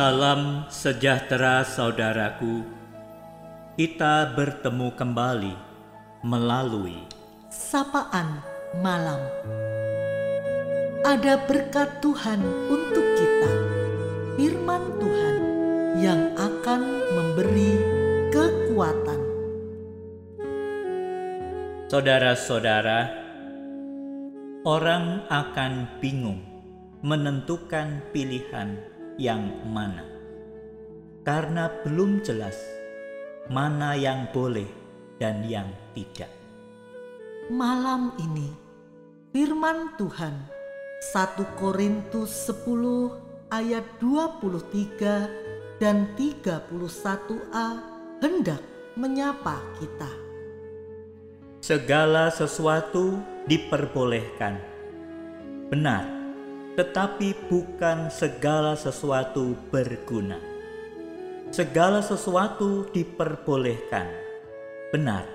[0.00, 2.64] Salam sejahtera saudaraku.
[3.76, 5.52] Kita bertemu kembali
[6.24, 7.04] melalui
[7.52, 8.40] sapaan
[8.80, 9.20] malam.
[11.04, 12.40] Ada berkat Tuhan
[12.72, 13.52] untuk kita,
[14.40, 15.36] firman Tuhan
[16.00, 16.80] yang akan
[17.12, 17.72] memberi
[18.32, 19.20] kekuatan.
[21.92, 23.20] saudara-saudara.
[24.64, 26.40] Orang akan bingung
[27.04, 30.00] menentukan pilihan yang mana
[31.28, 32.56] karena belum jelas
[33.52, 34.64] mana yang boleh
[35.20, 36.32] dan yang tidak.
[37.52, 38.48] Malam ini
[39.28, 40.32] firman Tuhan
[41.12, 47.68] 1 Korintus 10 ayat 23 dan 31a
[48.24, 48.62] hendak
[48.96, 50.08] menyapa kita.
[51.60, 54.56] Segala sesuatu diperbolehkan.
[55.68, 56.19] Benar,
[56.80, 60.40] tetapi bukan segala sesuatu berguna.
[61.52, 64.08] Segala sesuatu diperbolehkan.
[64.88, 65.28] Benar,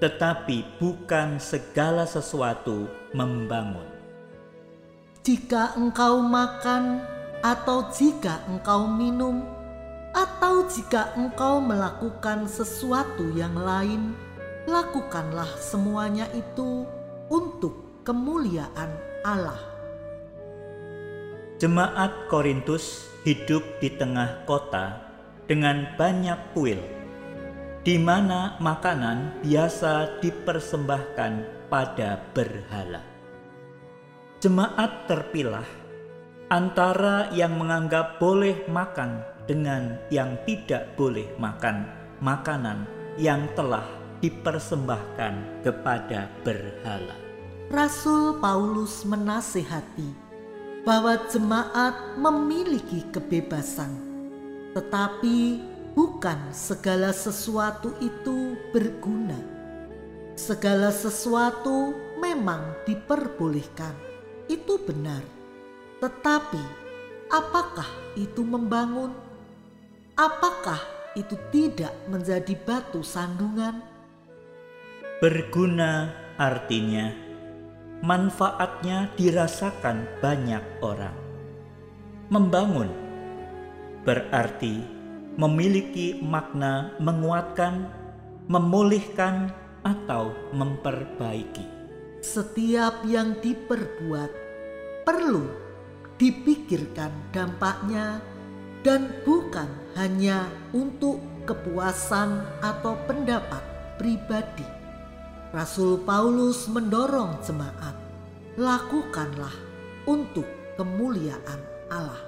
[0.00, 3.84] tetapi bukan segala sesuatu membangun.
[5.20, 7.04] Jika engkau makan
[7.44, 9.44] atau jika engkau minum
[10.16, 14.16] atau jika engkau melakukan sesuatu yang lain,
[14.64, 16.88] lakukanlah semuanya itu
[17.28, 18.88] untuk kemuliaan
[19.20, 19.71] Allah.
[21.62, 24.98] Jemaat Korintus hidup di tengah kota
[25.46, 26.82] dengan banyak kuil,
[27.86, 31.32] di mana makanan biasa dipersembahkan
[31.70, 32.98] pada berhala.
[34.42, 35.62] Jemaat terpilah
[36.50, 41.86] antara yang menganggap boleh makan dengan yang tidak boleh makan
[42.18, 42.90] makanan
[43.22, 43.86] yang telah
[44.18, 47.14] dipersembahkan kepada berhala.
[47.70, 50.21] Rasul Paulus menasihati
[50.82, 53.90] bahwa jemaat memiliki kebebasan,
[54.74, 55.62] tetapi
[55.94, 59.38] bukan segala sesuatu itu berguna.
[60.34, 63.94] Segala sesuatu memang diperbolehkan,
[64.50, 65.22] itu benar,
[66.02, 66.62] tetapi
[67.30, 67.86] apakah
[68.18, 69.14] itu membangun?
[70.18, 70.82] Apakah
[71.14, 73.80] itu tidak menjadi batu sandungan?
[75.22, 77.21] Berguna artinya
[78.02, 81.14] manfaatnya dirasakan banyak orang.
[82.28, 82.90] Membangun
[84.02, 84.82] berarti
[85.38, 87.88] memiliki makna menguatkan,
[88.50, 91.66] memulihkan, atau memperbaiki.
[92.22, 94.30] Setiap yang diperbuat
[95.02, 95.50] perlu
[96.22, 98.22] dipikirkan dampaknya
[98.86, 99.66] dan bukan
[99.98, 101.18] hanya untuk
[101.50, 103.62] kepuasan atau pendapat
[103.98, 104.81] pribadi.
[105.52, 107.92] Rasul Paulus mendorong jemaat,
[108.56, 109.52] lakukanlah
[110.08, 110.48] untuk
[110.80, 111.60] kemuliaan
[111.92, 112.24] Allah.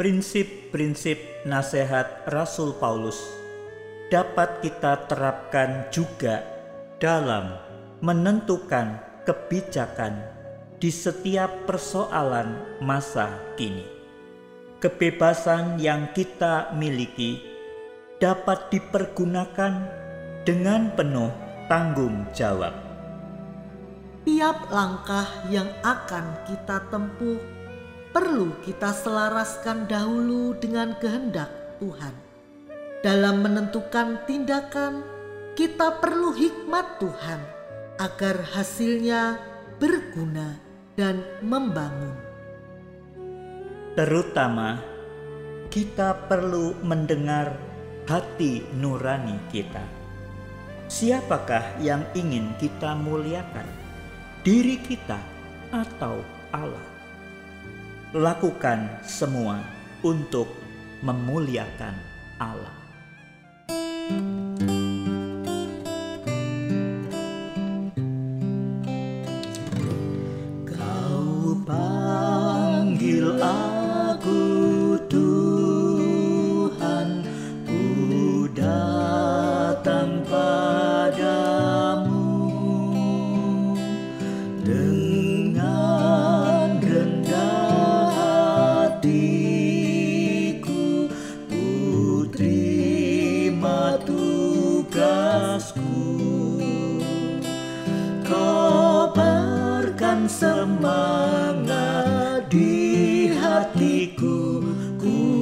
[0.00, 3.20] Prinsip-prinsip nasihat Rasul Paulus
[4.08, 6.40] dapat kita terapkan juga
[6.96, 7.52] dalam
[8.00, 8.96] menentukan
[9.28, 10.24] kebijakan
[10.80, 13.28] di setiap persoalan masa
[13.60, 13.84] kini.
[14.80, 17.44] Kebebasan yang kita miliki
[18.24, 19.72] dapat dipergunakan
[20.48, 22.72] dengan penuh tanggung jawab.
[24.24, 27.36] Tiap langkah yang akan kita tempuh
[28.14, 31.50] perlu kita selaraskan dahulu dengan kehendak
[31.82, 32.14] Tuhan.
[33.04, 35.04] Dalam menentukan tindakan,
[35.52, 37.40] kita perlu hikmat Tuhan
[38.00, 39.36] agar hasilnya
[39.76, 40.56] berguna
[40.96, 42.16] dan membangun.
[43.98, 44.80] Terutama,
[45.68, 47.58] kita perlu mendengar
[48.06, 50.03] hati nurani kita.
[50.86, 53.66] Siapakah yang ingin kita muliakan?
[54.44, 55.18] Diri kita
[55.72, 56.20] atau
[56.52, 56.94] Allah?
[58.14, 59.58] lakukan semua
[60.06, 60.46] untuk
[61.02, 61.98] memuliakan
[62.38, 62.83] Allah.
[100.64, 104.64] Semangat di hatiku.
[104.96, 105.33] Kuatkan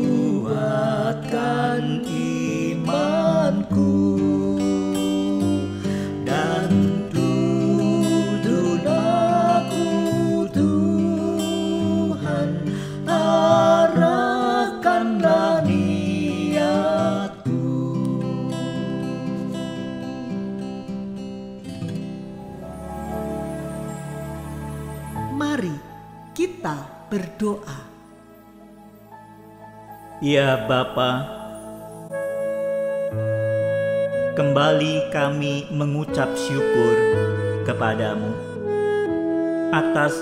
[30.22, 31.26] Ya Bapa,
[34.38, 36.94] kembali kami mengucap syukur
[37.66, 38.30] kepadamu
[39.74, 40.14] atas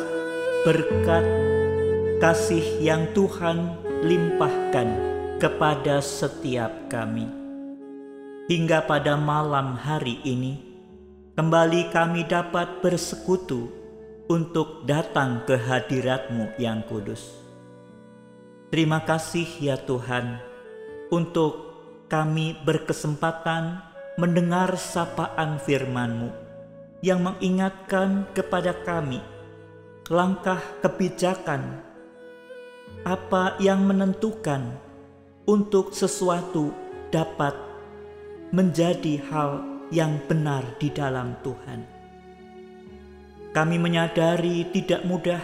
[0.64, 1.20] berkat
[2.17, 4.88] kasih yang Tuhan limpahkan
[5.37, 7.29] kepada setiap kami.
[8.49, 10.64] Hingga pada malam hari ini,
[11.37, 13.69] kembali kami dapat bersekutu
[14.32, 17.39] untuk datang ke hadiratmu yang kudus.
[18.70, 20.38] Terima kasih ya Tuhan
[21.11, 21.75] untuk
[22.06, 23.82] kami berkesempatan
[24.14, 26.31] mendengar sapaan firman-Mu
[27.02, 29.19] yang mengingatkan kepada kami
[30.06, 31.82] langkah kebijakan
[33.02, 34.78] apa yang menentukan
[35.50, 36.70] untuk sesuatu
[37.11, 37.58] dapat
[38.55, 41.82] menjadi hal yang benar di dalam Tuhan.
[43.50, 45.43] Kami menyadari tidak mudah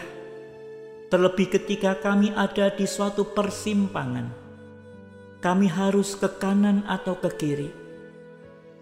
[1.07, 4.27] Terlebih ketika kami ada di suatu persimpangan,
[5.39, 7.71] kami harus ke kanan atau ke kiri.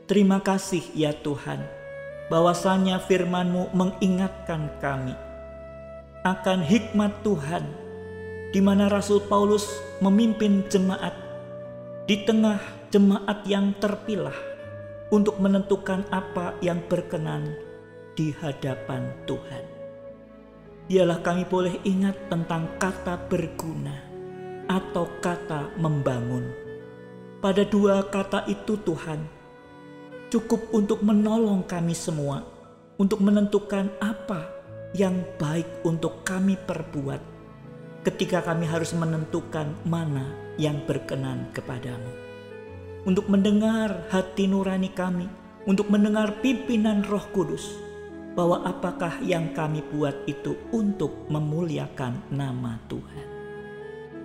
[0.09, 1.61] Terima kasih ya Tuhan,
[2.33, 5.13] bahwasanya firman-Mu mengingatkan kami
[6.25, 7.61] akan hikmat Tuhan,
[8.49, 9.69] di mana Rasul Paulus
[10.01, 11.13] memimpin jemaat
[12.09, 12.57] di tengah
[12.89, 14.33] jemaat yang terpilah
[15.13, 17.53] untuk menentukan apa yang berkenan
[18.17, 19.74] di hadapan Tuhan
[20.85, 23.97] ialah kami boleh ingat tentang kata berguna
[24.69, 26.45] atau kata membangun.
[27.41, 29.21] Pada dua kata itu Tuhan
[30.29, 32.41] cukup untuk menolong kami semua
[32.97, 34.45] untuk menentukan apa
[34.97, 37.21] yang baik untuk kami perbuat
[38.05, 40.29] ketika kami harus menentukan mana
[40.61, 42.13] yang berkenan kepadamu.
[43.05, 45.29] Untuk mendengar hati nurani kami,
[45.69, 47.84] untuk mendengar pimpinan roh kudus,
[48.35, 53.27] bahwa apakah yang kami buat itu untuk memuliakan nama Tuhan.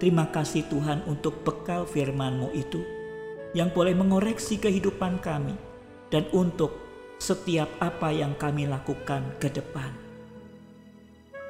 [0.03, 2.83] Terima kasih Tuhan untuk bekal firman-Mu itu
[3.55, 5.55] yang boleh mengoreksi kehidupan kami
[6.11, 6.75] dan untuk
[7.23, 9.93] setiap apa yang kami lakukan ke depan.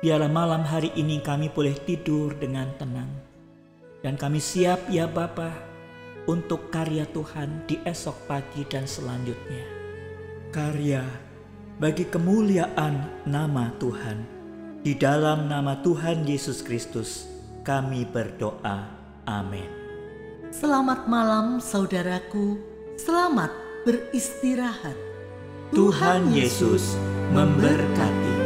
[0.00, 3.12] Biarlah malam hari ini kami boleh tidur dengan tenang.
[4.00, 5.52] Dan kami siap ya Bapa
[6.24, 9.60] untuk karya Tuhan di esok pagi dan selanjutnya.
[10.50, 11.29] Karya
[11.80, 14.20] bagi kemuliaan nama Tuhan.
[14.84, 17.24] Di dalam nama Tuhan Yesus Kristus,
[17.64, 18.84] kami berdoa.
[19.24, 19.68] Amin.
[20.52, 22.60] Selamat malam, saudaraku.
[23.00, 23.48] Selamat
[23.88, 24.96] beristirahat.
[25.72, 27.00] Tuhan Yesus
[27.32, 28.39] memberkati.